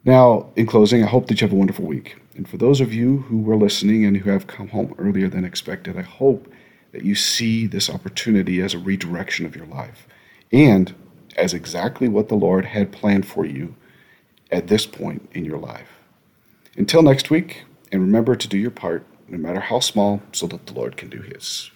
Now, 0.04 0.50
in 0.54 0.66
closing, 0.66 1.02
I 1.02 1.09
hope 1.09 1.26
that 1.26 1.40
you 1.40 1.47
have 1.47 1.52
a 1.52 1.59
wonderful 1.59 1.85
week. 1.85 2.16
And 2.37 2.49
for 2.49 2.59
those 2.59 2.81
of 2.81 2.95
you 2.95 3.19
who 3.23 3.38
were 3.38 3.57
listening 3.57 4.04
and 4.04 4.19
who 4.19 4.31
have 4.31 4.47
come 4.47 4.69
home 4.69 4.95
earlier 4.99 5.28
than 5.28 5.45
expected, 5.45 5.97
I 5.97 6.02
hope 6.02 6.47
that 6.92 7.04
you 7.04 7.14
see 7.14 7.66
this 7.66 7.90
opportunity 7.90 8.61
as 8.61 8.75
a 8.75 8.78
redirection 8.78 9.44
of 9.46 9.56
your 9.56 9.66
life 9.66 10.06
and 10.52 10.94
as 11.37 11.54
exactly 11.54 12.08
what 12.08 12.28
the 12.28 12.34
Lord 12.34 12.66
had 12.66 12.92
planned 12.92 13.26
for 13.26 13.44
you 13.44 13.75
at 14.50 14.68
this 14.68 14.87
point 14.87 15.28
in 15.32 15.44
your 15.44 15.58
life. 15.58 15.88
Until 16.76 17.02
next 17.02 17.30
week, 17.30 17.64
and 17.90 18.00
remember 18.00 18.36
to 18.36 18.49
do 18.49 18.58
your 18.58 18.71
part, 18.71 19.04
no 19.28 19.38
matter 19.38 19.60
how 19.60 19.80
small, 19.80 20.23
so 20.32 20.47
that 20.47 20.67
the 20.67 20.75
Lord 20.75 20.97
can 20.97 21.08
do 21.08 21.23
his. 21.23 21.71